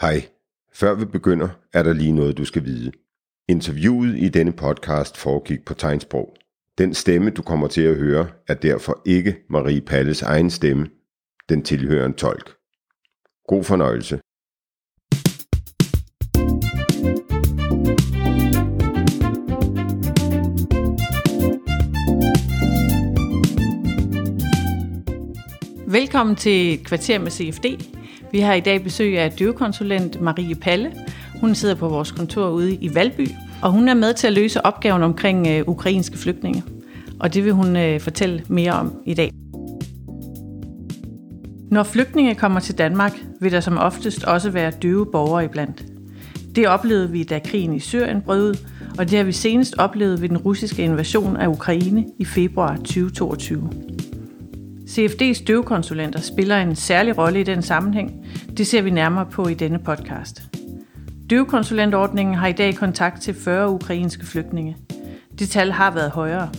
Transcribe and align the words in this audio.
Hej. 0.00 0.28
Før 0.72 0.94
vi 0.94 1.04
begynder, 1.04 1.48
er 1.72 1.82
der 1.82 1.92
lige 1.92 2.12
noget, 2.12 2.38
du 2.38 2.44
skal 2.44 2.64
vide. 2.64 2.92
Interviewet 3.48 4.18
i 4.18 4.28
denne 4.28 4.52
podcast 4.52 5.16
foregik 5.16 5.64
på 5.64 5.74
tegnsprog. 5.74 6.36
Den 6.78 6.94
stemme, 6.94 7.30
du 7.30 7.42
kommer 7.42 7.68
til 7.68 7.82
at 7.82 7.96
høre, 7.96 8.28
er 8.48 8.54
derfor 8.54 9.02
ikke 9.06 9.36
Marie 9.50 9.80
Palles 9.80 10.22
egen 10.22 10.50
stemme. 10.50 10.88
Den 11.48 11.62
tilhører 11.62 12.06
en 12.06 12.14
tolk. 12.14 12.56
God 13.48 13.64
fornøjelse. 13.64 14.20
Velkommen 25.96 26.36
til 26.36 26.74
et 26.74 26.84
kvarter 26.84 27.18
med 27.18 27.30
CFD. 27.30 27.64
Vi 28.32 28.40
har 28.40 28.54
i 28.54 28.60
dag 28.60 28.82
besøg 28.82 29.18
af 29.18 29.32
døvekonsulent 29.32 30.20
Marie 30.20 30.54
Palle. 30.54 30.92
Hun 31.40 31.54
sidder 31.54 31.74
på 31.74 31.88
vores 31.88 32.12
kontor 32.12 32.48
ude 32.48 32.74
i 32.74 32.94
Valby, 32.94 33.28
og 33.62 33.72
hun 33.72 33.88
er 33.88 33.94
med 33.94 34.14
til 34.14 34.26
at 34.26 34.32
løse 34.32 34.66
opgaven 34.66 35.02
omkring 35.02 35.46
øh, 35.48 35.62
ukrainske 35.66 36.18
flygtninge. 36.18 36.62
Og 37.20 37.34
det 37.34 37.44
vil 37.44 37.52
hun 37.52 37.76
øh, 37.76 38.00
fortælle 38.00 38.42
mere 38.48 38.72
om 38.72 38.94
i 39.06 39.14
dag. 39.14 39.30
Når 41.70 41.82
flygtninge 41.82 42.34
kommer 42.34 42.60
til 42.60 42.78
Danmark, 42.78 43.12
vil 43.40 43.52
der 43.52 43.60
som 43.60 43.78
oftest 43.78 44.24
også 44.24 44.50
være 44.50 44.70
døve 44.70 45.06
borgere 45.06 45.44
iblandt. 45.44 45.84
Det 46.56 46.68
oplevede 46.68 47.10
vi, 47.10 47.22
da 47.22 47.38
krigen 47.38 47.74
i 47.74 47.80
Syrien 47.80 48.22
brød 48.22 48.50
ud, 48.50 48.56
og 48.98 49.10
det 49.10 49.18
har 49.18 49.24
vi 49.24 49.32
senest 49.32 49.74
oplevet 49.78 50.22
ved 50.22 50.28
den 50.28 50.38
russiske 50.38 50.82
invasion 50.82 51.36
af 51.36 51.46
Ukraine 51.46 52.04
i 52.18 52.24
februar 52.24 52.76
2022. 52.76 53.70
CFD's 54.96 55.44
døvekonsulenter 55.44 56.20
spiller 56.20 56.56
en 56.56 56.76
særlig 56.76 57.18
rolle 57.18 57.40
i 57.40 57.42
den 57.42 57.62
sammenhæng. 57.62 58.26
Det 58.56 58.66
ser 58.66 58.82
vi 58.82 58.90
nærmere 58.90 59.26
på 59.26 59.48
i 59.48 59.54
denne 59.54 59.78
podcast. 59.78 60.42
Døvekonsulentordningen 61.30 62.34
har 62.34 62.46
i 62.46 62.52
dag 62.52 62.74
kontakt 62.74 63.22
til 63.22 63.34
40 63.34 63.70
ukrainske 63.70 64.26
flygtninge. 64.26 64.76
Det 65.38 65.48
tal 65.48 65.72
har 65.72 65.90
været 65.90 66.10
højere. 66.10 66.50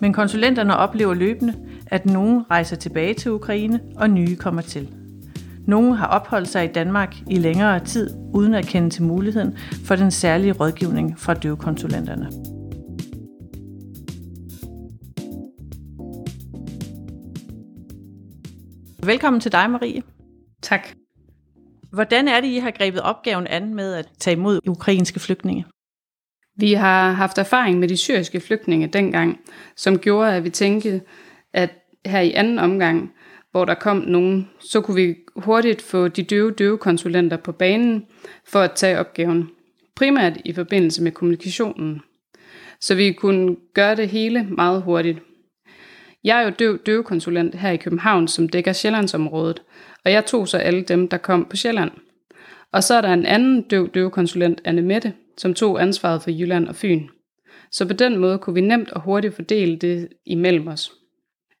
Men 0.00 0.12
konsulenterne 0.12 0.76
oplever 0.76 1.14
løbende, 1.14 1.54
at 1.86 2.06
nogen 2.06 2.44
rejser 2.50 2.76
tilbage 2.76 3.14
til 3.14 3.30
Ukraine, 3.32 3.80
og 3.96 4.10
nye 4.10 4.36
kommer 4.36 4.62
til. 4.62 4.88
Nogle 5.66 5.96
har 5.96 6.06
opholdt 6.06 6.48
sig 6.48 6.64
i 6.64 6.72
Danmark 6.72 7.16
i 7.26 7.38
længere 7.38 7.84
tid, 7.84 8.10
uden 8.34 8.54
at 8.54 8.66
kende 8.66 8.90
til 8.90 9.02
muligheden 9.02 9.58
for 9.84 9.96
den 9.96 10.10
særlige 10.10 10.52
rådgivning 10.52 11.18
fra 11.18 11.34
døvekonsulenterne. 11.34 12.47
Velkommen 19.02 19.40
til 19.40 19.52
dig, 19.52 19.70
Marie. 19.70 20.02
Tak. 20.62 20.88
Hvordan 21.92 22.28
er 22.28 22.40
det, 22.40 22.48
I 22.48 22.58
har 22.58 22.70
grebet 22.70 23.02
opgaven 23.02 23.46
an 23.46 23.74
med 23.74 23.94
at 23.94 24.08
tage 24.18 24.36
imod 24.36 24.60
ukrainske 24.66 25.20
flygtninge? 25.20 25.66
Vi 26.56 26.72
har 26.72 27.12
haft 27.12 27.38
erfaring 27.38 27.78
med 27.78 27.88
de 27.88 27.96
syriske 27.96 28.40
flygtninge 28.40 28.86
dengang, 28.86 29.40
som 29.76 29.98
gjorde, 29.98 30.34
at 30.34 30.44
vi 30.44 30.50
tænkte, 30.50 31.02
at 31.52 31.70
her 32.06 32.20
i 32.20 32.32
anden 32.32 32.58
omgang, 32.58 33.12
hvor 33.50 33.64
der 33.64 33.74
kom 33.74 33.96
nogen, 33.96 34.50
så 34.60 34.80
kunne 34.80 35.06
vi 35.06 35.16
hurtigt 35.36 35.82
få 35.82 36.08
de 36.08 36.22
døve 36.22 36.52
døve 36.52 36.78
konsulenter 36.78 37.36
på 37.36 37.52
banen 37.52 38.06
for 38.44 38.60
at 38.60 38.72
tage 38.72 38.98
opgaven. 38.98 39.50
Primært 39.96 40.40
i 40.44 40.52
forbindelse 40.52 41.02
med 41.02 41.12
kommunikationen. 41.12 42.00
Så 42.80 42.94
vi 42.94 43.12
kunne 43.12 43.56
gøre 43.74 43.96
det 43.96 44.08
hele 44.08 44.46
meget 44.50 44.82
hurtigt. 44.82 45.18
Jeg 46.24 46.38
er 46.38 46.44
jo 46.44 46.50
døv 46.58 46.78
døvekonsulent 46.86 47.54
her 47.54 47.70
i 47.70 47.76
København, 47.76 48.28
som 48.28 48.48
dækker 48.48 48.72
Sjællandsområdet, 48.72 49.62
og 50.04 50.12
jeg 50.12 50.26
tog 50.26 50.48
så 50.48 50.58
alle 50.58 50.82
dem, 50.82 51.08
der 51.08 51.16
kom 51.16 51.44
på 51.50 51.56
Sjælland. 51.56 51.90
Og 52.72 52.82
så 52.82 52.94
er 52.94 53.00
der 53.00 53.12
en 53.12 53.26
anden 53.26 53.62
døv 53.62 53.88
døvekonsulent, 53.88 54.60
Anne 54.64 54.82
Mette, 54.82 55.12
som 55.36 55.54
tog 55.54 55.82
ansvaret 55.82 56.22
for 56.22 56.30
Jylland 56.30 56.68
og 56.68 56.76
Fyn. 56.76 57.08
Så 57.72 57.86
på 57.86 57.92
den 57.92 58.18
måde 58.18 58.38
kunne 58.38 58.54
vi 58.54 58.60
nemt 58.60 58.92
og 58.92 59.00
hurtigt 59.00 59.34
fordele 59.34 59.76
det 59.76 60.08
imellem 60.26 60.68
os. 60.68 60.92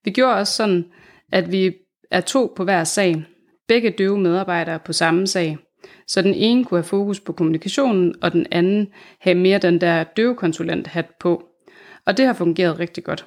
Vi 0.04 0.10
gjorde 0.10 0.34
også 0.34 0.52
sådan, 0.52 0.84
at 1.32 1.52
vi 1.52 1.72
er 2.10 2.20
to 2.20 2.52
på 2.56 2.64
hver 2.64 2.84
sag, 2.84 3.24
begge 3.68 3.90
døve 3.90 4.18
medarbejdere 4.18 4.78
på 4.78 4.92
samme 4.92 5.26
sag, 5.26 5.58
så 6.06 6.22
den 6.22 6.34
ene 6.34 6.64
kunne 6.64 6.78
have 6.78 6.84
fokus 6.84 7.20
på 7.20 7.32
kommunikationen, 7.32 8.14
og 8.22 8.32
den 8.32 8.46
anden 8.50 8.88
have 9.20 9.34
mere 9.34 9.58
den 9.58 9.80
der 9.80 10.04
døvekonsulent 10.04 10.86
hat 10.86 11.06
på. 11.20 11.44
Og 12.06 12.16
det 12.16 12.26
har 12.26 12.32
fungeret 12.32 12.78
rigtig 12.78 13.04
godt. 13.04 13.26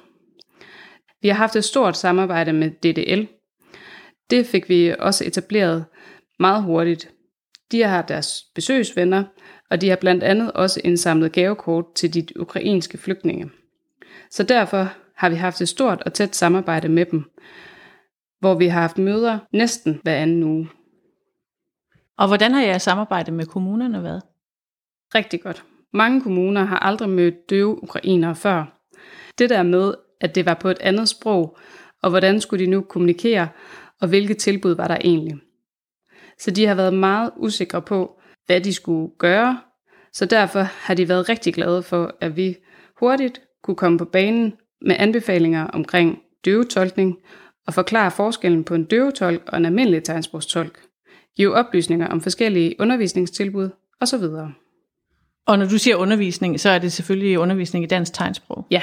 Vi 1.22 1.28
har 1.28 1.34
haft 1.34 1.56
et 1.56 1.64
stort 1.64 1.96
samarbejde 1.96 2.52
med 2.52 2.70
DDL. 2.70 3.26
Det 4.30 4.46
fik 4.46 4.68
vi 4.68 4.94
også 4.98 5.24
etableret 5.24 5.84
meget 6.38 6.62
hurtigt. 6.62 7.10
De 7.72 7.82
har 7.82 8.02
deres 8.02 8.42
besøgsvenner, 8.54 9.24
og 9.70 9.80
de 9.80 9.88
har 9.88 9.96
blandt 9.96 10.22
andet 10.22 10.52
også 10.52 10.80
indsamlet 10.84 11.32
gavekort 11.32 11.84
til 11.94 12.14
de 12.14 12.40
ukrainske 12.40 12.98
flygtninge. 12.98 13.50
Så 14.30 14.42
derfor 14.42 14.88
har 15.16 15.28
vi 15.28 15.36
haft 15.36 15.60
et 15.60 15.68
stort 15.68 16.02
og 16.02 16.12
tæt 16.12 16.36
samarbejde 16.36 16.88
med 16.88 17.06
dem, 17.06 17.24
hvor 18.40 18.54
vi 18.54 18.66
har 18.66 18.80
haft 18.80 18.98
møder 18.98 19.38
næsten 19.52 20.00
hver 20.02 20.14
anden 20.14 20.42
uge. 20.42 20.68
Og 22.18 22.28
hvordan 22.28 22.52
har 22.52 22.62
jeres 22.62 22.82
samarbejde 22.82 23.32
med 23.32 23.46
kommunerne 23.46 24.02
været? 24.02 24.22
Rigtig 25.14 25.42
godt. 25.42 25.64
Mange 25.92 26.22
kommuner 26.22 26.64
har 26.64 26.78
aldrig 26.78 27.08
mødt 27.08 27.50
døve 27.50 27.82
ukrainere 27.82 28.34
før. 28.34 28.82
Det 29.38 29.50
der 29.50 29.62
med, 29.62 29.94
at 30.22 30.34
det 30.34 30.46
var 30.46 30.54
på 30.54 30.68
et 30.68 30.78
andet 30.80 31.08
sprog, 31.08 31.58
og 32.02 32.10
hvordan 32.10 32.40
skulle 32.40 32.64
de 32.64 32.70
nu 32.70 32.80
kommunikere, 32.80 33.48
og 34.00 34.08
hvilke 34.08 34.34
tilbud 34.34 34.74
var 34.74 34.88
der 34.88 34.96
egentlig. 35.04 35.36
Så 36.38 36.50
de 36.50 36.66
har 36.66 36.74
været 36.74 36.94
meget 36.94 37.30
usikre 37.36 37.82
på, 37.82 38.20
hvad 38.46 38.60
de 38.60 38.72
skulle 38.72 39.12
gøre, 39.18 39.60
så 40.12 40.24
derfor 40.24 40.60
har 40.60 40.94
de 40.94 41.08
været 41.08 41.28
rigtig 41.28 41.54
glade 41.54 41.82
for, 41.82 42.14
at 42.20 42.36
vi 42.36 42.56
hurtigt 43.00 43.40
kunne 43.62 43.76
komme 43.76 43.98
på 43.98 44.04
banen 44.04 44.52
med 44.80 44.96
anbefalinger 44.98 45.64
omkring 45.66 46.18
døvetolkning 46.44 47.16
og 47.66 47.74
forklare 47.74 48.10
forskellen 48.10 48.64
på 48.64 48.74
en 48.74 48.84
døvetolk 48.84 49.42
og 49.46 49.58
en 49.58 49.66
almindelig 49.66 50.04
tegnsprogstolk, 50.04 50.80
give 51.36 51.54
oplysninger 51.54 52.08
om 52.08 52.20
forskellige 52.20 52.74
undervisningstilbud 52.78 53.70
osv. 54.00 54.24
Og 55.46 55.58
når 55.58 55.66
du 55.66 55.78
siger 55.78 55.96
undervisning, 55.96 56.60
så 56.60 56.70
er 56.70 56.78
det 56.78 56.92
selvfølgelig 56.92 57.38
undervisning 57.38 57.84
i 57.84 57.88
dansk 57.88 58.12
tegnsprog. 58.14 58.66
Ja, 58.70 58.82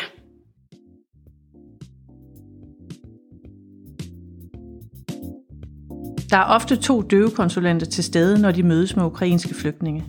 Der 6.29 6.37
er 6.37 6.43
ofte 6.43 6.75
to 6.75 7.01
døvekonsulenter 7.01 7.87
til 7.87 8.03
stede, 8.03 8.41
når 8.41 8.51
de 8.51 8.63
mødes 8.63 8.95
med 8.95 9.05
ukrainske 9.05 9.55
flygtninge. 9.55 10.05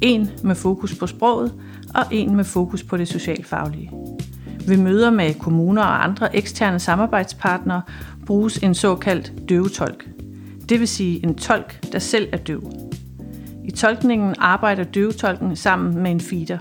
En 0.00 0.30
med 0.42 0.54
fokus 0.54 0.94
på 0.94 1.06
sproget, 1.06 1.54
og 1.94 2.04
en 2.10 2.36
med 2.36 2.44
fokus 2.44 2.82
på 2.82 2.96
det 2.96 3.08
socialfaglige. 3.08 3.90
Ved 4.66 4.76
møder 4.76 5.10
med 5.10 5.34
kommuner 5.34 5.82
og 5.82 6.04
andre 6.04 6.36
eksterne 6.36 6.78
samarbejdspartnere 6.78 7.82
bruges 8.26 8.58
en 8.58 8.74
såkaldt 8.74 9.48
døvetolk. 9.48 10.08
Det 10.68 10.80
vil 10.80 10.88
sige 10.88 11.24
en 11.24 11.34
tolk, 11.34 11.92
der 11.92 11.98
selv 11.98 12.28
er 12.32 12.36
døv. 12.36 12.72
I 13.64 13.70
tolkningen 13.70 14.34
arbejder 14.38 14.84
døvetolken 14.84 15.56
sammen 15.56 16.02
med 16.02 16.10
en 16.10 16.20
feeder. 16.20 16.58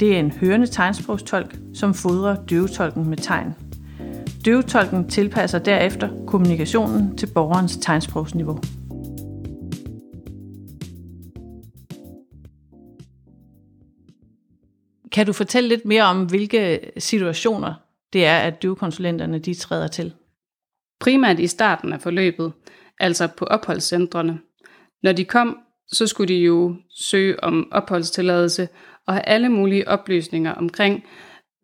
Det 0.00 0.14
er 0.14 0.18
en 0.18 0.32
hørende 0.40 0.66
tegnsprogstolk, 0.66 1.58
som 1.74 1.94
fodrer 1.94 2.34
døvetolken 2.34 3.08
med 3.08 3.16
tegn. 3.16 3.54
Døvetolken 4.44 5.08
tilpasser 5.08 5.58
derefter 5.58 6.24
kommunikationen 6.26 7.16
til 7.16 7.26
borgerens 7.34 7.76
tegnsprogsniveau. 7.76 8.60
Kan 15.12 15.26
du 15.26 15.32
fortælle 15.32 15.68
lidt 15.68 15.84
mere 15.84 16.02
om, 16.02 16.24
hvilke 16.24 16.80
situationer 16.98 17.74
det 18.12 18.26
er, 18.26 18.38
at 18.38 18.62
døvekonsulenterne 18.62 19.38
de 19.38 19.54
træder 19.54 19.88
til? 19.88 20.12
Primært 21.00 21.38
i 21.38 21.46
starten 21.46 21.92
af 21.92 22.00
forløbet, 22.00 22.52
altså 23.00 23.28
på 23.36 23.44
opholdscentrene. 23.44 24.38
Når 25.02 25.12
de 25.12 25.24
kom, 25.24 25.58
så 25.92 26.06
skulle 26.06 26.34
de 26.34 26.40
jo 26.40 26.76
søge 26.90 27.44
om 27.44 27.68
opholdstilladelse 27.72 28.68
og 29.06 29.14
have 29.14 29.28
alle 29.28 29.48
mulige 29.48 29.88
oplysninger 29.88 30.52
omkring, 30.52 31.04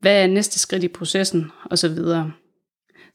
hvad 0.01 0.23
er 0.23 0.27
næste 0.27 0.59
skridt 0.59 0.85
i 0.85 0.89
processen 0.89 1.53
osv. 1.71 1.99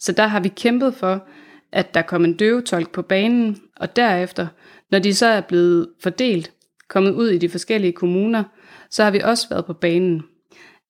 Så 0.01 0.11
der 0.11 0.27
har 0.27 0.39
vi 0.39 0.49
kæmpet 0.49 0.95
for, 0.95 1.27
at 1.71 1.93
der 1.93 2.01
kom 2.01 2.25
en 2.25 2.37
døvetolk 2.37 2.91
på 2.91 3.01
banen, 3.01 3.61
og 3.75 3.95
derefter, 3.95 4.47
når 4.91 4.99
de 4.99 5.13
så 5.13 5.25
er 5.25 5.41
blevet 5.41 5.89
fordelt, 6.03 6.51
kommet 6.87 7.11
ud 7.11 7.29
i 7.29 7.37
de 7.37 7.49
forskellige 7.49 7.93
kommuner, 7.93 8.43
så 8.89 9.03
har 9.03 9.11
vi 9.11 9.19
også 9.19 9.49
været 9.49 9.65
på 9.65 9.73
banen. 9.73 10.23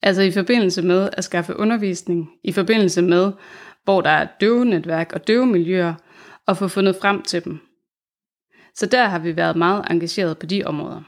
Altså 0.01 0.21
i 0.21 0.31
forbindelse 0.31 0.81
med 0.81 1.09
at 1.13 1.23
skaffe 1.23 1.57
undervisning, 1.57 2.29
i 2.43 2.51
forbindelse 2.51 3.01
med, 3.01 3.31
hvor 3.83 4.01
der 4.01 4.09
er 4.09 4.27
døvenetværk 4.41 5.11
og 5.13 5.27
døvemiljøer, 5.27 5.93
og 6.47 6.57
få 6.57 6.67
fundet 6.67 6.95
frem 7.01 7.21
til 7.21 7.43
dem. 7.45 7.59
Så 8.75 8.85
der 8.85 9.05
har 9.05 9.19
vi 9.19 9.35
været 9.35 9.55
meget 9.55 9.85
engageret 9.89 10.37
på 10.37 10.45
de 10.45 10.63
områder. 10.65 11.01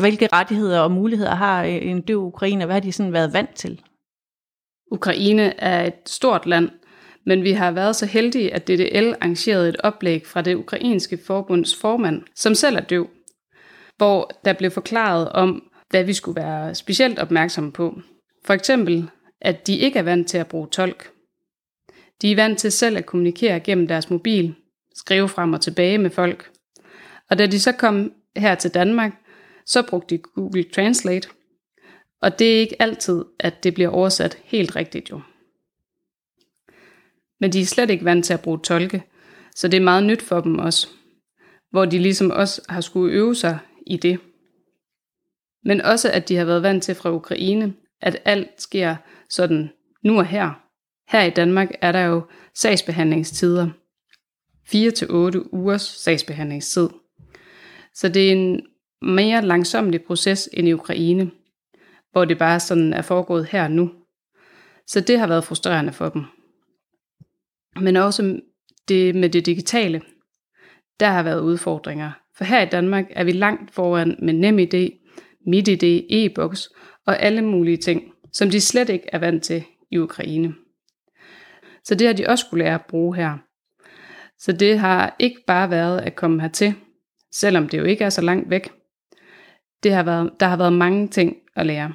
Hvilke 0.00 0.28
rettigheder 0.32 0.80
og 0.80 0.90
muligheder 0.90 1.34
har 1.34 1.64
øh, 1.64 1.78
en 1.82 2.00
døv 2.00 2.22
ukrainer? 2.22 2.66
Hvad 2.66 2.74
har 2.74 2.80
de 2.80 2.92
sådan 2.92 3.12
været 3.12 3.32
vant 3.32 3.54
til? 3.54 3.82
Ukraine 4.90 5.60
er 5.60 5.86
et 5.86 5.94
stort 6.06 6.46
land 6.46 6.70
men 7.28 7.44
vi 7.44 7.52
har 7.52 7.70
været 7.70 7.96
så 7.96 8.06
heldige, 8.06 8.54
at 8.54 8.68
DDL 8.68 9.12
arrangerede 9.20 9.68
et 9.68 9.76
oplæg 9.76 10.26
fra 10.26 10.42
det 10.42 10.54
ukrainske 10.54 11.18
forbunds 11.26 11.76
formand, 11.76 12.22
som 12.34 12.54
selv 12.54 12.76
er 12.76 12.80
døv, 12.80 13.08
hvor 13.96 14.30
der 14.44 14.52
blev 14.52 14.70
forklaret 14.70 15.28
om, 15.28 15.62
hvad 15.90 16.04
vi 16.04 16.12
skulle 16.12 16.42
være 16.42 16.74
specielt 16.74 17.18
opmærksomme 17.18 17.72
på. 17.72 18.00
For 18.44 18.54
eksempel, 18.54 19.10
at 19.40 19.66
de 19.66 19.76
ikke 19.76 19.98
er 19.98 20.02
vant 20.02 20.28
til 20.28 20.38
at 20.38 20.46
bruge 20.46 20.68
tolk. 20.68 21.10
De 22.22 22.32
er 22.32 22.36
vant 22.36 22.58
til 22.58 22.72
selv 22.72 22.96
at 22.96 23.06
kommunikere 23.06 23.60
gennem 23.60 23.88
deres 23.88 24.10
mobil, 24.10 24.54
skrive 24.94 25.28
frem 25.28 25.52
og 25.52 25.60
tilbage 25.60 25.98
med 25.98 26.10
folk. 26.10 26.50
Og 27.30 27.38
da 27.38 27.46
de 27.46 27.60
så 27.60 27.72
kom 27.72 28.12
her 28.36 28.54
til 28.54 28.74
Danmark, 28.74 29.12
så 29.66 29.86
brugte 29.88 30.16
de 30.16 30.22
Google 30.22 30.64
Translate. 30.64 31.28
Og 32.22 32.38
det 32.38 32.54
er 32.56 32.60
ikke 32.60 32.82
altid, 32.82 33.24
at 33.38 33.64
det 33.64 33.74
bliver 33.74 33.88
oversat 33.88 34.38
helt 34.44 34.76
rigtigt 34.76 35.10
jo. 35.10 35.20
Men 37.40 37.52
de 37.52 37.60
er 37.60 37.66
slet 37.66 37.90
ikke 37.90 38.04
vant 38.04 38.24
til 38.24 38.34
at 38.34 38.40
bruge 38.40 38.58
tolke, 38.58 39.02
så 39.54 39.68
det 39.68 39.76
er 39.76 39.84
meget 39.84 40.04
nyt 40.04 40.22
for 40.22 40.40
dem 40.40 40.58
også. 40.58 40.88
Hvor 41.70 41.84
de 41.84 41.98
ligesom 41.98 42.30
også 42.30 42.62
har 42.68 42.80
skulle 42.80 43.14
øve 43.14 43.34
sig 43.34 43.58
i 43.86 43.96
det. 43.96 44.20
Men 45.64 45.80
også 45.80 46.10
at 46.10 46.28
de 46.28 46.36
har 46.36 46.44
været 46.44 46.62
vant 46.62 46.82
til 46.82 46.94
fra 46.94 47.12
Ukraine, 47.12 47.74
at 48.00 48.22
alt 48.24 48.62
sker 48.62 48.96
sådan 49.30 49.70
nu 50.04 50.18
og 50.18 50.26
her. 50.26 50.50
Her 51.08 51.22
i 51.22 51.30
Danmark 51.30 51.70
er 51.80 51.92
der 51.92 52.00
jo 52.00 52.22
sagsbehandlingstider. 52.54 53.70
4-8 54.74 55.48
ugers 55.52 55.82
sagsbehandlingstid. 55.82 56.88
Så 57.94 58.08
det 58.08 58.28
er 58.28 58.32
en 58.32 58.66
mere 59.02 59.42
langsomlig 59.42 60.02
proces 60.02 60.48
end 60.52 60.68
i 60.68 60.72
Ukraine, 60.72 61.30
hvor 62.18 62.24
det 62.24 62.38
bare 62.38 62.60
sådan 62.60 62.92
er 62.92 63.02
foregået 63.02 63.46
her 63.46 63.68
nu. 63.68 63.90
Så 64.86 65.00
det 65.00 65.18
har 65.18 65.26
været 65.26 65.44
frustrerende 65.44 65.92
for 65.92 66.08
dem. 66.08 66.22
Men 67.80 67.96
også 67.96 68.40
det 68.88 69.14
med 69.14 69.28
det 69.28 69.46
digitale, 69.46 70.02
der 71.00 71.06
har 71.06 71.22
været 71.22 71.40
udfordringer. 71.40 72.10
For 72.36 72.44
her 72.44 72.62
i 72.62 72.68
Danmark 72.68 73.04
er 73.10 73.24
vi 73.24 73.32
langt 73.32 73.70
foran 73.70 74.16
med 74.22 74.32
NemID, 74.34 74.90
MitID, 75.46 76.06
e-boks 76.10 76.68
og 77.06 77.22
alle 77.22 77.42
mulige 77.42 77.76
ting, 77.76 78.12
som 78.32 78.50
de 78.50 78.60
slet 78.60 78.88
ikke 78.88 79.08
er 79.12 79.18
vant 79.18 79.42
til 79.42 79.64
i 79.90 79.98
Ukraine. 79.98 80.54
Så 81.84 81.94
det 81.94 82.06
har 82.06 82.14
de 82.14 82.26
også 82.28 82.44
skulle 82.46 82.64
lære 82.64 82.74
at 82.74 82.86
bruge 82.88 83.16
her. 83.16 83.38
Så 84.38 84.52
det 84.52 84.78
har 84.78 85.16
ikke 85.18 85.44
bare 85.46 85.70
været 85.70 86.00
at 86.00 86.14
komme 86.14 86.40
hertil, 86.40 86.74
selvom 87.32 87.68
det 87.68 87.78
jo 87.78 87.84
ikke 87.84 88.04
er 88.04 88.10
så 88.10 88.20
langt 88.20 88.50
væk. 88.50 88.72
Det 89.82 89.92
har 89.92 90.02
været, 90.02 90.30
der 90.40 90.46
har 90.46 90.56
været 90.56 90.72
mange 90.72 91.08
ting 91.08 91.36
at 91.56 91.66
lære. 91.66 91.94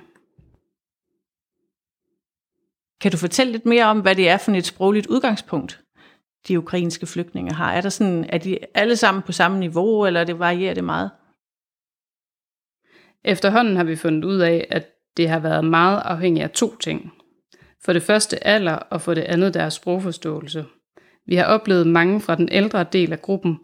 Kan 3.03 3.11
du 3.11 3.17
fortælle 3.17 3.51
lidt 3.51 3.65
mere 3.65 3.85
om, 3.85 4.00
hvad 4.00 4.15
det 4.15 4.29
er 4.29 4.38
for 4.38 4.51
et 4.51 4.65
sprogligt 4.65 5.07
udgangspunkt, 5.07 5.81
de 6.47 6.59
ukrainske 6.59 7.05
flygtninge 7.05 7.53
har? 7.53 7.73
Er, 7.73 7.81
der 7.81 7.89
sådan, 7.89 8.25
er 8.29 8.38
de 8.38 8.57
alle 8.73 8.95
sammen 8.95 9.23
på 9.23 9.31
samme 9.31 9.59
niveau, 9.59 10.05
eller 10.05 10.23
det 10.23 10.39
varierer 10.39 10.73
det 10.73 10.83
meget? 10.83 11.11
Efterhånden 13.25 13.75
har 13.75 13.83
vi 13.83 13.95
fundet 13.95 14.25
ud 14.25 14.38
af, 14.38 14.67
at 14.69 14.89
det 15.17 15.29
har 15.29 15.39
været 15.39 15.65
meget 15.65 16.01
afhængigt 16.05 16.44
af 16.44 16.50
to 16.50 16.75
ting. 16.75 17.11
For 17.85 17.94
det 17.94 18.03
første 18.03 18.47
alder, 18.47 18.75
og 18.75 19.01
for 19.01 19.13
det 19.13 19.21
andet 19.21 19.53
deres 19.53 19.73
sprogforståelse. 19.73 20.65
Vi 21.25 21.35
har 21.35 21.45
oplevet 21.45 21.88
mange 21.88 22.21
fra 22.21 22.35
den 22.35 22.49
ældre 22.51 22.85
del 22.94 23.11
af 23.11 23.21
gruppen, 23.21 23.59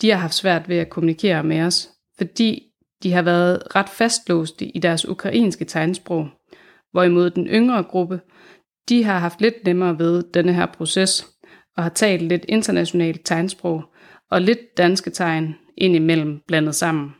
de 0.00 0.10
har 0.10 0.18
haft 0.18 0.34
svært 0.34 0.68
ved 0.68 0.76
at 0.76 0.90
kommunikere 0.90 1.44
med 1.44 1.62
os, 1.62 1.88
fordi 2.18 2.62
de 3.02 3.12
har 3.12 3.22
været 3.22 3.76
ret 3.76 3.88
fastlåste 3.88 4.64
i 4.64 4.78
deres 4.78 5.08
ukrainske 5.08 5.64
tegnsprog, 5.64 6.28
hvorimod 6.92 7.30
den 7.30 7.46
yngre 7.46 7.82
gruppe, 7.82 8.20
de 8.88 9.04
har 9.04 9.18
haft 9.18 9.40
lidt 9.40 9.64
nemmere 9.64 9.98
ved 9.98 10.22
denne 10.34 10.52
her 10.52 10.66
proces, 10.66 11.26
og 11.76 11.82
har 11.82 11.90
talt 11.90 12.22
lidt 12.22 12.44
internationalt 12.48 13.20
tegnsprog 13.24 13.84
og 14.30 14.40
lidt 14.42 14.76
danske 14.76 15.10
tegn 15.10 15.54
indimellem 15.76 16.40
blandet 16.46 16.74
sammen. 16.74 17.14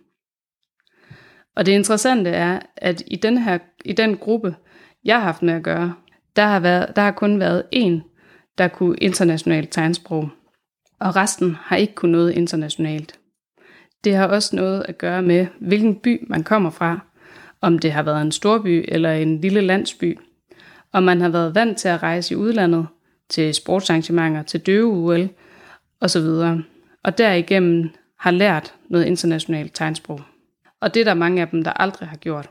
Og 1.57 1.67
det 1.67 1.73
interessante 1.73 2.31
er, 2.31 2.61
at 2.77 3.03
i 3.07 3.17
den, 3.17 3.39
her, 3.39 3.59
i 3.85 3.93
den 3.93 4.17
gruppe, 4.17 4.57
jeg 5.05 5.17
har 5.17 5.25
haft 5.25 5.43
med 5.43 5.55
at 5.55 5.63
gøre, 5.63 5.95
der 6.37 6.47
har, 6.47 6.61
været, 6.61 6.97
der 6.97 7.03
har 7.03 7.11
kun 7.11 7.41
været 7.41 7.63
en, 7.73 8.03
der 8.59 8.69
kunne 8.69 8.97
internationalt 8.97 9.71
tegnsprog, 9.71 10.29
og 11.01 11.17
resten 11.17 11.57
har 11.61 11.77
ikke 11.77 11.95
kunnet 11.95 12.13
noget 12.13 12.33
internationalt. 12.33 13.19
Det 14.05 14.15
har 14.15 14.27
også 14.27 14.57
noget 14.57 14.85
at 14.89 14.99
gøre 14.99 15.23
med, 15.23 15.47
hvilken 15.61 15.95
by 15.95 16.27
man 16.29 16.45
kommer 16.45 16.71
fra, 16.71 17.01
om 17.61 17.79
det 17.79 17.93
har 17.93 18.03
været 18.03 18.23
en 18.23 18.33
storby 18.33 18.85
eller 18.89 19.13
en 19.13 19.41
lille 19.41 19.61
landsby, 19.61 20.19
og 20.93 21.03
man 21.03 21.21
har 21.21 21.29
været 21.29 21.55
vant 21.55 21.79
til 21.79 21.89
at 21.89 22.03
rejse 22.03 22.35
i 22.35 22.37
udlandet, 22.37 22.87
til 23.29 23.55
sportsarrangementer, 23.55 24.43
til 24.43 24.61
døve-UL 24.61 25.29
osv., 26.01 26.27
og 27.05 27.19
derigennem 27.19 27.91
har 28.19 28.31
lært 28.31 28.75
noget 28.89 29.05
internationalt 29.05 29.75
tegnsprog. 29.75 30.21
Og 30.81 30.95
det 30.95 31.01
er 31.01 31.05
der 31.05 31.15
mange 31.15 31.43
af 31.43 31.49
dem, 31.49 31.65
der 31.65 31.71
aldrig 31.71 32.09
har 32.09 32.17
gjort. 32.17 32.51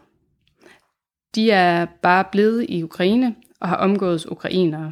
De 1.36 1.52
er 1.52 1.86
bare 1.86 2.24
blevet 2.32 2.66
i 2.70 2.84
Ukraine 2.84 3.36
og 3.60 3.70
har 3.70 3.76
omgået 3.76 4.26
ukrainere. 4.26 4.92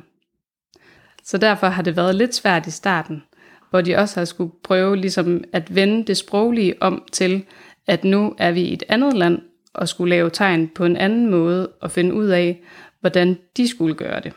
Så 1.23 1.37
derfor 1.37 1.67
har 1.67 1.83
det 1.83 1.95
været 1.95 2.15
lidt 2.15 2.35
svært 2.35 2.67
i 2.67 2.71
starten, 2.71 3.23
hvor 3.69 3.81
de 3.81 3.95
også 3.95 4.19
har 4.19 4.25
skulle 4.25 4.51
prøve 4.63 4.95
ligesom 4.95 5.43
at 5.53 5.75
vende 5.75 6.05
det 6.05 6.17
sproglige 6.17 6.81
om 6.81 7.03
til, 7.11 7.45
at 7.87 8.03
nu 8.03 8.35
er 8.37 8.51
vi 8.51 8.61
i 8.61 8.73
et 8.73 8.83
andet 8.89 9.13
land 9.13 9.41
og 9.73 9.89
skulle 9.89 10.09
lave 10.09 10.29
tegn 10.29 10.67
på 10.67 10.85
en 10.85 10.97
anden 10.97 11.31
måde 11.31 11.67
og 11.67 11.91
finde 11.91 12.13
ud 12.13 12.27
af, 12.27 12.61
hvordan 13.07 13.37
de 13.57 13.67
skulle 13.67 13.95
gøre 13.95 14.19
det. 14.19 14.33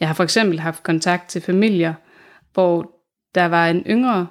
Jeg 0.00 0.08
har 0.08 0.14
for 0.14 0.24
eksempel 0.24 0.60
haft 0.60 0.82
kontakt 0.82 1.28
til 1.28 1.42
familier, 1.42 1.94
hvor 2.52 2.90
der 3.34 3.46
var 3.46 3.68
en 3.68 3.82
yngre, 3.86 4.26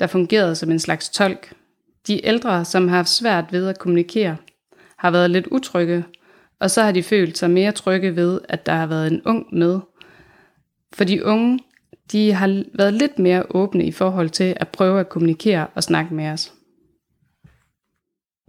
der 0.00 0.06
fungerede 0.06 0.54
som 0.54 0.70
en 0.70 0.78
slags 0.78 1.08
tolk. 1.08 1.52
De 2.06 2.26
ældre, 2.26 2.64
som 2.64 2.88
har 2.88 2.96
haft 2.96 3.08
svært 3.08 3.52
ved 3.52 3.68
at 3.68 3.78
kommunikere, 3.78 4.36
har 4.98 5.10
været 5.10 5.30
lidt 5.30 5.46
utrygge, 5.46 6.04
og 6.60 6.70
så 6.70 6.82
har 6.82 6.92
de 6.92 7.02
følt 7.02 7.38
sig 7.38 7.50
mere 7.50 7.72
trygge 7.72 8.16
ved, 8.16 8.40
at 8.48 8.66
der 8.66 8.72
har 8.72 8.86
været 8.86 9.12
en 9.12 9.22
ung 9.24 9.46
med. 9.52 9.80
For 10.92 11.04
de 11.04 11.24
unge, 11.24 11.60
de 12.12 12.32
har 12.32 12.64
været 12.74 12.94
lidt 12.94 13.18
mere 13.18 13.44
åbne 13.50 13.84
i 13.84 13.92
forhold 13.92 14.30
til 14.30 14.56
at 14.56 14.68
prøve 14.68 15.00
at 15.00 15.08
kommunikere 15.08 15.66
og 15.74 15.82
snakke 15.82 16.14
med 16.14 16.28
os. 16.28 16.52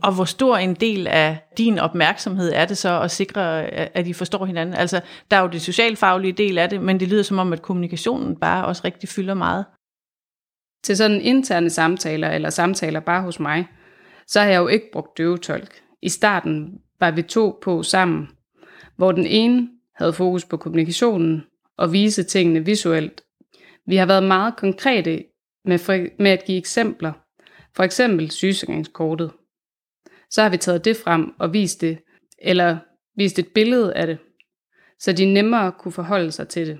Og 0.03 0.15
hvor 0.15 0.25
stor 0.25 0.57
en 0.57 0.74
del 0.74 1.07
af 1.07 1.38
din 1.57 1.80
opmærksomhed 1.80 2.51
er 2.53 2.65
det 2.65 2.77
så 2.77 3.01
at 3.01 3.12
sikre, 3.12 3.65
at 3.71 4.07
I 4.07 4.13
forstår 4.13 4.45
hinanden? 4.45 4.75
Altså, 4.75 5.01
der 5.31 5.38
er 5.38 5.42
jo 5.42 5.47
det 5.47 5.62
socialfaglige 5.62 6.33
del 6.33 6.57
af 6.57 6.69
det, 6.69 6.81
men 6.81 7.00
det 7.00 7.07
lyder 7.07 7.24
som 7.24 7.39
om, 7.39 7.53
at 7.53 7.62
kommunikationen 7.62 8.36
bare 8.36 8.65
også 8.65 8.81
rigtig 8.86 9.09
fylder 9.09 9.33
meget. 9.33 9.65
Til 10.83 10.97
sådan 10.97 11.21
interne 11.21 11.69
samtaler, 11.69 12.30
eller 12.30 12.50
samtaler 12.50 13.00
bare 13.00 13.21
hos 13.21 13.39
mig, 13.39 13.68
så 14.27 14.39
har 14.39 14.47
jeg 14.47 14.57
jo 14.57 14.68
ikke 14.68 14.92
brugt 14.94 15.18
døvetolk. 15.18 15.81
I 16.02 16.09
starten 16.09 16.80
var 16.99 17.11
vi 17.11 17.21
to 17.21 17.59
på 17.61 17.83
sammen, 17.83 18.30
hvor 18.95 19.11
den 19.11 19.25
ene 19.25 19.69
havde 19.95 20.14
fokus 20.14 20.45
på 20.45 20.57
kommunikationen 20.57 21.44
og 21.78 21.94
vise 21.94 22.23
tingene 22.23 22.66
visuelt. 22.66 23.21
Vi 23.87 23.95
har 23.95 24.06
været 24.06 24.23
meget 24.23 24.56
konkrete 24.56 25.23
med, 25.66 26.09
med 26.19 26.31
at 26.31 26.45
give 26.45 26.57
eksempler. 26.57 27.11
For 27.75 27.83
eksempel 27.83 28.31
sygesikringskortet 28.31 29.31
så 30.30 30.42
har 30.42 30.50
vi 30.50 30.58
taget 30.58 30.86
det 30.86 30.98
frem 30.98 31.34
og 31.40 31.54
vist 31.54 31.82
det, 31.82 31.98
eller 32.42 32.78
vist 33.18 33.40
et 33.40 33.48
billede 33.48 33.94
af 33.94 34.08
det, 34.08 34.18
så 35.00 35.12
de 35.12 35.34
nemmere 35.34 35.72
kunne 35.72 35.92
forholde 35.92 36.32
sig 36.32 36.48
til 36.48 36.68
det. 36.68 36.80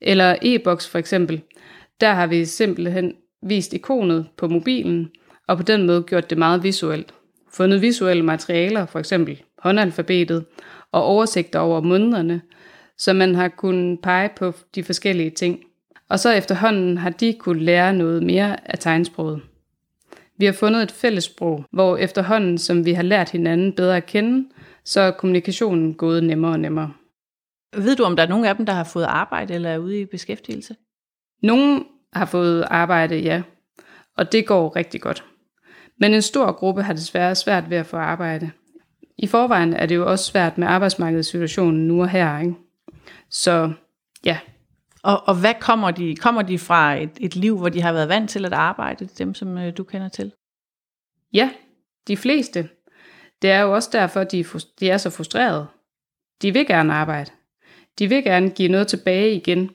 Eller 0.00 0.36
e-boks 0.42 0.88
for 0.88 0.98
eksempel, 0.98 1.42
der 2.00 2.12
har 2.12 2.26
vi 2.26 2.44
simpelthen 2.44 3.14
vist 3.42 3.72
ikonet 3.72 4.26
på 4.36 4.48
mobilen, 4.48 5.10
og 5.48 5.56
på 5.56 5.62
den 5.62 5.86
måde 5.86 6.02
gjort 6.02 6.30
det 6.30 6.38
meget 6.38 6.62
visuelt. 6.62 7.14
Fundet 7.52 7.82
visuelle 7.82 8.22
materialer, 8.22 8.86
for 8.86 8.98
eksempel 8.98 9.42
håndalfabetet, 9.58 10.44
og 10.92 11.02
oversigter 11.02 11.58
over 11.58 11.80
månederne, 11.80 12.42
så 12.98 13.12
man 13.12 13.34
har 13.34 13.48
kunnet 13.48 14.00
pege 14.02 14.30
på 14.36 14.52
de 14.74 14.84
forskellige 14.84 15.30
ting. 15.30 15.60
Og 16.08 16.18
så 16.18 16.32
efterhånden 16.32 16.98
har 16.98 17.10
de 17.10 17.36
kunne 17.38 17.64
lære 17.64 17.94
noget 17.94 18.22
mere 18.22 18.70
af 18.70 18.78
tegnsproget. 18.78 19.40
Vi 20.38 20.44
har 20.44 20.52
fundet 20.52 20.82
et 20.82 20.92
fælles 20.92 21.24
sprog, 21.24 21.64
hvor 21.72 21.96
efterhånden, 21.96 22.58
som 22.58 22.84
vi 22.84 22.92
har 22.92 23.02
lært 23.02 23.30
hinanden 23.30 23.72
bedre 23.72 23.96
at 23.96 24.06
kende, 24.06 24.48
så 24.84 25.00
er 25.00 25.10
kommunikationen 25.10 25.94
gået 25.94 26.24
nemmere 26.24 26.52
og 26.52 26.60
nemmere. 26.60 26.92
Ved 27.76 27.96
du, 27.96 28.04
om 28.04 28.16
der 28.16 28.22
er 28.22 28.28
nogen 28.28 28.44
af 28.44 28.56
dem, 28.56 28.66
der 28.66 28.72
har 28.72 28.84
fået 28.84 29.04
arbejde 29.04 29.54
eller 29.54 29.70
er 29.70 29.78
ude 29.78 30.00
i 30.00 30.04
beskæftigelse? 30.04 30.76
Nogle 31.42 31.84
har 32.12 32.26
fået 32.26 32.64
arbejde, 32.70 33.16
ja, 33.16 33.42
og 34.16 34.32
det 34.32 34.46
går 34.46 34.76
rigtig 34.76 35.00
godt. 35.00 35.24
Men 36.00 36.14
en 36.14 36.22
stor 36.22 36.52
gruppe 36.52 36.82
har 36.82 36.92
desværre 36.92 37.34
svært 37.34 37.70
ved 37.70 37.76
at 37.76 37.86
få 37.86 37.96
arbejde. 37.96 38.50
I 39.18 39.26
forvejen 39.26 39.74
er 39.74 39.86
det 39.86 39.94
jo 39.94 40.10
også 40.10 40.24
svært 40.24 40.58
med 40.58 40.66
arbejdsmarkedssituationen 40.66 41.88
nu 41.88 42.02
og 42.02 42.08
her, 42.08 42.38
ikke? 42.38 42.54
Så 43.30 43.72
ja, 44.24 44.38
og, 45.02 45.28
og 45.28 45.40
hvad 45.40 45.54
kommer 45.60 45.90
de? 45.90 46.16
Kommer 46.16 46.42
de 46.42 46.58
fra 46.58 46.94
et, 46.94 47.10
et 47.20 47.36
liv, 47.36 47.58
hvor 47.58 47.68
de 47.68 47.80
har 47.80 47.92
været 47.92 48.08
vant 48.08 48.30
til 48.30 48.44
at 48.44 48.52
arbejde, 48.52 49.08
dem 49.18 49.34
som 49.34 49.58
øh, 49.58 49.76
du 49.76 49.84
kender 49.84 50.08
til? 50.08 50.32
Ja, 51.32 51.50
de 52.08 52.16
fleste. 52.16 52.68
Det 53.42 53.50
er 53.50 53.60
jo 53.60 53.74
også 53.74 53.88
derfor, 53.92 54.24
de, 54.24 54.44
de 54.80 54.90
er 54.90 54.96
så 54.96 55.10
frustrerede. 55.10 55.66
De 56.42 56.52
vil 56.52 56.66
gerne 56.66 56.94
arbejde. 56.94 57.30
De 57.98 58.08
vil 58.08 58.24
gerne 58.24 58.50
give 58.50 58.68
noget 58.68 58.86
tilbage 58.86 59.34
igen, 59.34 59.70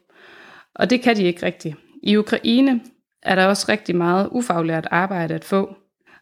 og 0.75 0.89
det 0.89 1.01
kan 1.01 1.15
de 1.15 1.23
ikke 1.23 1.45
rigtigt. 1.45 1.75
I 2.03 2.17
Ukraine 2.17 2.81
er 3.21 3.35
der 3.35 3.45
også 3.45 3.65
rigtig 3.69 3.95
meget 3.95 4.29
ufaglært 4.31 4.87
arbejde 4.91 5.33
at 5.33 5.45
få, 5.45 5.75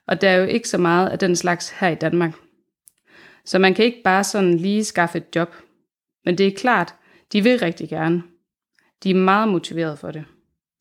og 0.08 0.22
der 0.22 0.30
er 0.30 0.36
jo 0.36 0.46
ikke 0.46 0.70
så 0.70 0.78
meget 0.78 1.10
af 1.10 1.20
den 1.20 1.36
slags 1.36 1.70
her 1.70 1.90
i 1.90 1.96
Danmark. 1.96 2.34
Så 3.46 3.60
man 3.60 3.74
kan 3.74 3.86
ikke 3.86 4.02
bare 4.04 4.24
sådan 4.24 4.54
lige 4.54 4.84
skaffe 4.84 5.18
et 5.18 5.36
job. 5.36 5.56
Men 6.26 6.38
det 6.38 6.48
er 6.48 6.52
klart, 6.58 6.96
de 7.34 7.44
vil 7.44 7.60
rigtig 7.60 7.90
gerne. 7.90 8.24
De 9.04 9.10
er 9.10 9.16
meget 9.16 9.50
motiveret 9.50 10.00
for 10.00 10.12
det. 10.12 10.26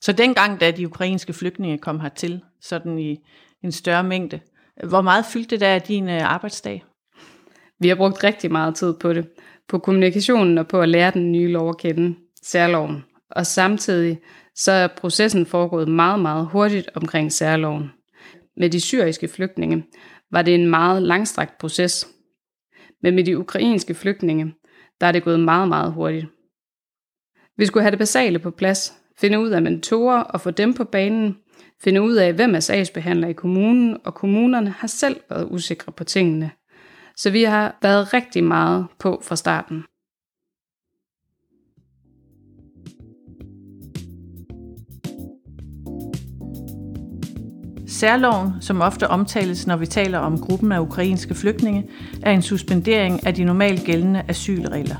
Så 0.00 0.12
dengang, 0.12 0.60
da 0.60 0.70
de 0.70 0.86
ukrainske 0.86 1.32
flygtninge 1.32 1.78
kom 1.78 2.00
hertil, 2.00 2.40
sådan 2.60 2.98
i 2.98 3.18
en 3.64 3.72
større 3.72 4.04
mængde, 4.04 4.40
hvor 4.88 5.00
meget 5.00 5.24
fyldte 5.26 5.50
det 5.50 5.60
der 5.60 5.74
af 5.74 5.82
din 5.82 6.08
øh, 6.08 6.32
arbejdsdag? 6.32 6.84
Vi 7.78 7.88
har 7.88 7.94
brugt 7.94 8.24
rigtig 8.24 8.52
meget 8.52 8.74
tid 8.74 8.94
på 8.94 9.12
det. 9.12 9.28
På 9.68 9.78
kommunikationen 9.78 10.58
og 10.58 10.68
på 10.68 10.80
at 10.80 10.88
lære 10.88 11.10
den 11.10 11.32
nye 11.32 11.52
lov 11.52 11.68
at 11.68 11.78
kende, 11.78 12.16
særloven. 12.42 13.04
Og 13.30 13.46
samtidig 13.46 14.18
så 14.54 14.72
er 14.72 14.88
processen 14.96 15.46
foregået 15.46 15.88
meget, 15.88 16.20
meget 16.20 16.46
hurtigt 16.46 16.88
omkring 16.94 17.32
særloven. 17.32 17.90
Med 18.56 18.70
de 18.70 18.80
syriske 18.80 19.28
flygtninge 19.28 19.84
var 20.30 20.42
det 20.42 20.54
en 20.54 20.66
meget 20.66 21.02
langstrakt 21.02 21.58
proces. 21.58 22.08
Men 23.02 23.14
med 23.14 23.24
de 23.24 23.38
ukrainske 23.38 23.94
flygtninge, 23.94 24.54
der 25.00 25.06
er 25.06 25.12
det 25.12 25.24
gået 25.24 25.40
meget, 25.40 25.68
meget 25.68 25.92
hurtigt. 25.92 26.26
Vi 27.60 27.66
skulle 27.66 27.82
have 27.82 27.90
det 27.90 27.98
basale 27.98 28.38
på 28.38 28.50
plads, 28.50 28.94
finde 29.18 29.40
ud 29.40 29.48
af 29.48 29.62
mentorer 29.62 30.20
og 30.20 30.40
få 30.40 30.50
dem 30.50 30.74
på 30.74 30.84
banen, 30.84 31.36
finde 31.82 32.02
ud 32.02 32.14
af, 32.14 32.32
hvem 32.32 32.54
er 32.54 32.60
sagsbehandler 32.60 33.28
i 33.28 33.32
kommunen, 33.32 33.96
og 34.04 34.14
kommunerne 34.14 34.70
har 34.78 34.88
selv 34.88 35.16
været 35.30 35.48
usikre 35.50 35.92
på 35.92 36.04
tingene. 36.04 36.50
Så 37.16 37.30
vi 37.30 37.42
har 37.42 37.78
været 37.82 38.14
rigtig 38.14 38.44
meget 38.44 38.86
på 38.98 39.22
fra 39.24 39.36
starten. 39.36 39.84
Særloven, 47.88 48.52
som 48.60 48.80
ofte 48.80 49.08
omtales, 49.08 49.66
når 49.66 49.76
vi 49.76 49.86
taler 49.86 50.18
om 50.18 50.38
gruppen 50.38 50.72
af 50.72 50.80
ukrainske 50.80 51.34
flygtninge, 51.34 51.90
er 52.22 52.32
en 52.32 52.42
suspendering 52.42 53.26
af 53.26 53.34
de 53.34 53.44
normalt 53.44 53.84
gældende 53.84 54.22
asylregler. 54.28 54.96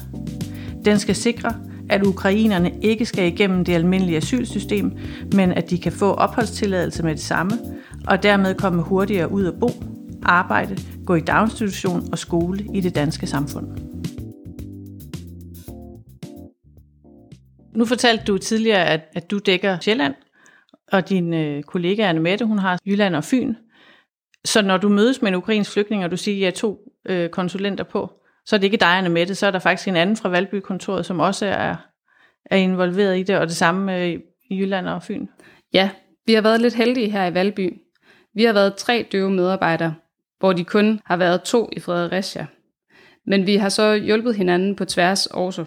Den 0.85 0.99
skal 0.99 1.15
sikre, 1.15 1.70
at 1.91 2.07
ukrainerne 2.07 2.73
ikke 2.83 3.07
skal 3.07 3.27
igennem 3.27 3.65
det 3.65 3.75
almindelige 3.75 4.17
asylsystem, 4.17 4.93
men 5.35 5.53
at 5.53 5.71
de 5.71 5.79
kan 5.79 5.93
få 5.93 6.13
opholdstilladelse 6.13 7.03
med 7.03 7.13
det 7.13 7.21
samme, 7.21 7.53
og 8.07 8.23
dermed 8.23 8.55
komme 8.55 8.83
hurtigere 8.83 9.33
ud 9.33 9.47
at 9.47 9.55
bo, 9.61 9.69
arbejde, 10.23 10.77
gå 11.07 11.15
i 11.15 11.21
daginstitution 11.21 12.09
og 12.13 12.19
skole 12.19 12.67
i 12.75 12.81
det 12.81 12.95
danske 12.95 13.27
samfund. 13.27 13.67
Nu 17.75 17.85
fortalte 17.85 18.25
du 18.25 18.39
tidligere, 18.39 18.87
at, 18.87 19.01
at 19.15 19.31
du 19.31 19.39
dækker 19.39 19.79
Sjælland, 19.81 20.15
og 20.93 21.09
din 21.09 21.35
øh, 21.35 21.63
kollega 21.63 22.03
Anne 22.03 22.21
Mette, 22.21 22.45
hun 22.45 22.59
har 22.59 22.79
Jylland 22.87 23.17
og 23.17 23.25
Fyn. 23.25 23.55
Så 24.45 24.63
når 24.63 24.77
du 24.77 24.89
mødes 24.89 25.23
med 25.23 25.29
en 25.29 25.35
ukrainsk 25.35 25.73
flygtning, 25.73 26.05
og 26.05 26.11
du 26.11 26.17
siger, 26.17 26.37
at 26.37 26.41
I 26.41 26.45
er 26.45 26.51
to 26.51 26.79
øh, 27.09 27.29
konsulenter 27.29 27.85
på, 27.85 28.20
så 28.51 28.57
er 28.57 28.59
det 28.59 28.65
ikke 28.65 28.77
dig, 28.77 29.03
med 29.03 29.11
Mette, 29.11 29.35
så 29.35 29.47
er 29.47 29.51
der 29.51 29.59
faktisk 29.59 29.89
en 29.89 29.97
anden 29.97 30.17
fra 30.17 30.29
Valby-kontoret, 30.29 31.07
som 31.07 31.21
også 31.21 31.47
er, 31.47 31.77
er 32.45 32.57
involveret 32.57 33.19
i 33.19 33.23
det, 33.23 33.39
og 33.39 33.47
det 33.47 33.57
samme 33.57 33.99
øh, 33.99 34.21
i 34.51 34.59
Jylland 34.59 34.89
og 34.89 35.03
Fyn. 35.03 35.27
Ja, 35.73 35.91
vi 36.27 36.35
har 36.35 36.41
været 36.43 36.61
lidt 36.61 36.75
heldige 36.75 37.11
her 37.11 37.27
i 37.27 37.35
Valby. 37.35 37.81
Vi 38.35 38.45
har 38.45 38.53
været 38.53 38.77
tre 38.77 39.07
døve 39.13 39.31
medarbejdere, 39.31 39.95
hvor 40.39 40.53
de 40.53 40.65
kun 40.65 41.01
har 41.05 41.17
været 41.17 41.43
to 41.43 41.69
i 41.73 41.81
Fredericia. 41.81 42.47
Men 43.27 43.47
vi 43.47 43.57
har 43.57 43.69
så 43.69 43.95
hjulpet 43.95 44.37
hinanden 44.37 44.77
på 44.77 44.85
tværs 44.85 45.27
også. 45.27 45.65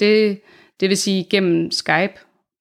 Det, 0.00 0.40
det 0.80 0.88
vil 0.88 0.96
sige 0.96 1.26
gennem 1.30 1.70
Skype, 1.70 2.14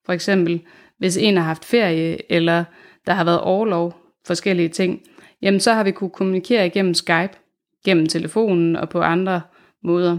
for 0.05 0.13
eksempel, 0.13 0.61
hvis 0.97 1.17
en 1.17 1.37
har 1.37 1.43
haft 1.43 1.65
ferie, 1.65 2.31
eller 2.31 2.63
der 3.05 3.13
har 3.13 3.23
været 3.23 3.41
overlov, 3.41 3.95
forskellige 4.27 4.69
ting, 4.69 5.01
jamen 5.41 5.59
så 5.59 5.73
har 5.73 5.83
vi 5.83 5.91
kunne 5.91 6.09
kommunikere 6.09 6.65
igennem 6.65 6.93
Skype, 6.93 7.37
gennem 7.85 8.05
telefonen 8.05 8.75
og 8.75 8.89
på 8.89 9.01
andre 9.01 9.41
måder. 9.85 10.17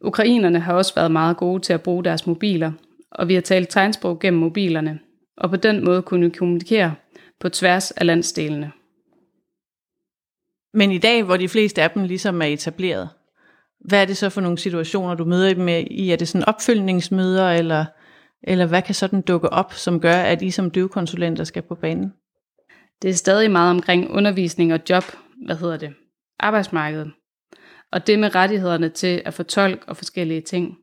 Ukrainerne 0.00 0.60
har 0.60 0.74
også 0.74 0.94
været 0.94 1.10
meget 1.10 1.36
gode 1.36 1.62
til 1.62 1.72
at 1.72 1.82
bruge 1.82 2.04
deres 2.04 2.26
mobiler, 2.26 2.72
og 3.10 3.28
vi 3.28 3.34
har 3.34 3.40
talt 3.40 3.70
tegnsprog 3.70 4.18
gennem 4.18 4.40
mobilerne, 4.40 4.98
og 5.36 5.50
på 5.50 5.56
den 5.56 5.84
måde 5.84 6.02
kunne 6.02 6.26
vi 6.26 6.36
kommunikere 6.36 6.94
på 7.40 7.48
tværs 7.48 7.90
af 7.90 8.06
landsdelene. 8.06 8.72
Men 10.74 10.92
i 10.92 10.98
dag, 10.98 11.22
hvor 11.22 11.36
de 11.36 11.48
fleste 11.48 11.82
af 11.82 11.90
dem 11.90 12.04
ligesom 12.04 12.42
er 12.42 12.46
etableret, 12.46 13.08
hvad 13.80 14.02
er 14.02 14.04
det 14.04 14.16
så 14.16 14.30
for 14.30 14.40
nogle 14.40 14.58
situationer, 14.58 15.14
du 15.14 15.24
møder 15.24 15.54
dem 15.54 15.64
med 15.64 15.84
i? 15.90 16.10
Er 16.10 16.16
det 16.16 16.28
sådan 16.28 16.48
opfølgningsmøder, 16.48 17.50
eller, 17.50 17.84
eller 18.42 18.66
hvad 18.66 18.82
kan 18.82 18.94
sådan 18.94 19.22
dukke 19.22 19.48
op, 19.48 19.72
som 19.72 20.00
gør, 20.00 20.14
at 20.14 20.42
I 20.42 20.50
som 20.50 20.70
døvekonsulenter 20.70 21.44
skal 21.44 21.62
på 21.62 21.74
banen? 21.74 22.12
Det 23.02 23.10
er 23.10 23.14
stadig 23.14 23.50
meget 23.50 23.70
omkring 23.70 24.10
undervisning 24.10 24.72
og 24.72 24.80
job, 24.90 25.04
hvad 25.46 25.56
hedder 25.56 25.76
det, 25.76 25.94
arbejdsmarkedet. 26.38 27.12
Og 27.92 28.06
det 28.06 28.18
med 28.18 28.34
rettighederne 28.34 28.88
til 28.88 29.22
at 29.24 29.34
få 29.34 29.42
tolk 29.42 29.84
og 29.86 29.96
forskellige 29.96 30.40
ting. 30.40 30.76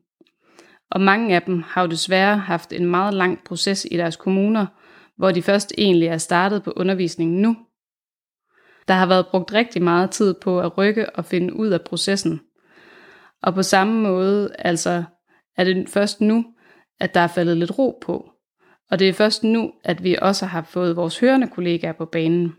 Og 0.90 1.00
mange 1.00 1.34
af 1.34 1.42
dem 1.42 1.62
har 1.66 1.82
jo 1.82 1.88
desværre 1.88 2.38
haft 2.38 2.72
en 2.72 2.86
meget 2.86 3.14
lang 3.14 3.38
proces 3.44 3.86
i 3.90 3.96
deres 3.96 4.16
kommuner, 4.16 4.66
hvor 5.16 5.30
de 5.30 5.42
først 5.42 5.72
egentlig 5.78 6.08
er 6.08 6.18
startet 6.18 6.62
på 6.62 6.72
undervisningen 6.76 7.42
nu. 7.42 7.56
Der 8.88 8.94
har 8.94 9.06
været 9.06 9.26
brugt 9.26 9.52
rigtig 9.52 9.82
meget 9.82 10.10
tid 10.10 10.34
på 10.34 10.60
at 10.60 10.78
rykke 10.78 11.16
og 11.16 11.24
finde 11.24 11.56
ud 11.56 11.68
af 11.68 11.82
processen. 11.82 12.40
Og 13.42 13.54
på 13.54 13.62
samme 13.62 14.00
måde 14.00 14.54
altså 14.58 15.04
er 15.56 15.64
det 15.64 15.88
først 15.88 16.20
nu, 16.20 16.44
at 17.00 17.14
der 17.14 17.20
er 17.20 17.26
faldet 17.26 17.56
lidt 17.56 17.78
ro 17.78 17.98
på. 18.02 18.30
Og 18.90 18.98
det 18.98 19.08
er 19.08 19.12
først 19.12 19.44
nu, 19.44 19.72
at 19.84 20.04
vi 20.04 20.16
også 20.22 20.46
har 20.46 20.62
fået 20.62 20.96
vores 20.96 21.18
hørende 21.18 21.48
kollegaer 21.48 21.92
på 21.92 22.04
banen. 22.04 22.56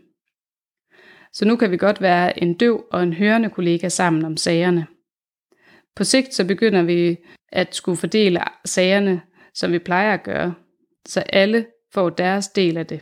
Så 1.32 1.44
nu 1.44 1.56
kan 1.56 1.70
vi 1.70 1.76
godt 1.76 2.00
være 2.00 2.42
en 2.42 2.54
døv 2.54 2.84
og 2.90 3.02
en 3.02 3.12
hørende 3.12 3.50
kollega 3.50 3.88
sammen 3.88 4.24
om 4.24 4.36
sagerne. 4.36 4.86
På 5.96 6.04
sigt 6.04 6.34
så 6.34 6.46
begynder 6.46 6.82
vi 6.82 7.16
at 7.48 7.74
skulle 7.74 7.96
fordele 7.96 8.40
sagerne, 8.64 9.22
som 9.54 9.72
vi 9.72 9.78
plejer 9.78 10.14
at 10.14 10.22
gøre, 10.22 10.54
så 11.06 11.20
alle 11.20 11.66
får 11.94 12.10
deres 12.10 12.48
del 12.48 12.76
af 12.76 12.86
det. 12.86 13.00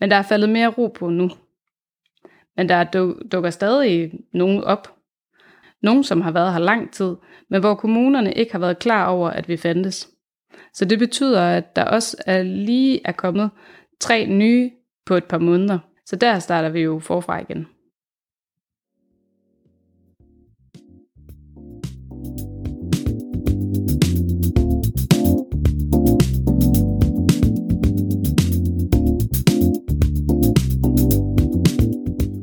Men 0.00 0.10
der 0.10 0.16
er 0.16 0.22
faldet 0.22 0.48
mere 0.48 0.68
ro 0.68 0.86
på 0.86 1.10
nu. 1.10 1.30
Men 2.56 2.68
der 2.68 2.84
dukker 3.32 3.50
stadig 3.50 4.12
nogen 4.32 4.64
op. 4.64 4.96
Nogen, 5.82 6.04
som 6.04 6.20
har 6.20 6.30
været 6.30 6.52
her 6.52 6.58
lang 6.58 6.92
tid, 6.92 7.16
men 7.48 7.60
hvor 7.60 7.74
kommunerne 7.74 8.32
ikke 8.34 8.52
har 8.52 8.58
været 8.58 8.78
klar 8.78 9.08
over, 9.08 9.30
at 9.30 9.48
vi 9.48 9.56
fandtes. 9.56 10.08
Så 10.72 10.84
det 10.84 10.98
betyder, 10.98 11.42
at 11.42 11.76
der 11.76 11.84
også 11.84 12.16
er 12.26 12.42
lige 12.42 13.00
er 13.04 13.12
kommet 13.12 13.50
tre 14.00 14.26
nye 14.26 14.70
på 15.06 15.14
et 15.14 15.24
par 15.24 15.38
måneder. 15.38 15.78
Så 16.10 16.16
der 16.16 16.38
starter 16.38 16.68
vi 16.68 16.80
jo 16.80 16.98
forfra 16.98 17.40
igen. 17.40 17.66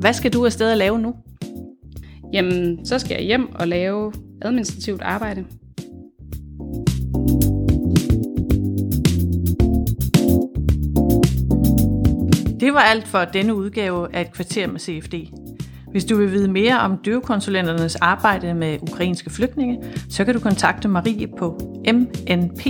Hvad 0.00 0.12
skal 0.12 0.32
du 0.32 0.44
afsted 0.44 0.70
og 0.70 0.76
lave 0.76 0.98
nu? 0.98 1.14
Jamen, 2.32 2.86
så 2.86 2.98
skal 2.98 3.14
jeg 3.14 3.24
hjem 3.24 3.54
og 3.54 3.68
lave 3.68 4.12
administrativt 4.42 5.02
arbejde. 5.02 5.46
Det 12.68 12.74
var 12.74 12.80
alt 12.80 13.08
for 13.08 13.24
denne 13.24 13.54
udgave 13.54 14.14
af 14.14 14.20
et 14.20 14.32
kvarter 14.32 14.66
med 14.66 14.80
CFD. 14.80 15.14
Hvis 15.90 16.04
du 16.04 16.16
vil 16.16 16.32
vide 16.32 16.48
mere 16.48 16.80
om 16.80 16.96
døvekonsulenternes 16.96 17.96
arbejde 17.96 18.54
med 18.54 18.78
ukrainske 18.82 19.30
flygtninge, 19.30 19.78
så 20.10 20.24
kan 20.24 20.34
du 20.34 20.40
kontakte 20.40 20.88
Marie 20.88 21.26
på 21.38 21.60
mnp 21.92 22.66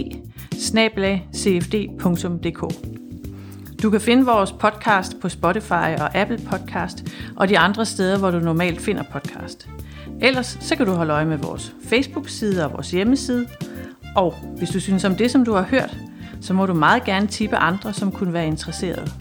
Du 3.82 3.90
kan 3.90 4.00
finde 4.00 4.24
vores 4.24 4.52
podcast 4.52 5.20
på 5.20 5.28
Spotify 5.28 5.94
og 6.00 6.14
Apple 6.14 6.38
Podcast 6.50 7.04
og 7.36 7.48
de 7.48 7.58
andre 7.58 7.86
steder, 7.86 8.18
hvor 8.18 8.30
du 8.30 8.38
normalt 8.38 8.80
finder 8.80 9.02
podcast. 9.12 9.68
Ellers 10.20 10.58
så 10.60 10.76
kan 10.76 10.86
du 10.86 10.92
holde 10.92 11.12
øje 11.12 11.26
med 11.26 11.38
vores 11.38 11.72
Facebook-side 11.84 12.64
og 12.64 12.72
vores 12.72 12.90
hjemmeside. 12.90 13.46
Og 14.16 14.34
hvis 14.58 14.70
du 14.70 14.80
synes 14.80 15.04
om 15.04 15.16
det, 15.16 15.30
som 15.30 15.44
du 15.44 15.52
har 15.52 15.62
hørt, 15.62 15.96
så 16.40 16.54
må 16.54 16.66
du 16.66 16.74
meget 16.74 17.04
gerne 17.04 17.26
tippe 17.26 17.56
andre, 17.56 17.92
som 17.92 18.12
kunne 18.12 18.32
være 18.32 18.46
interesserede. 18.46 19.12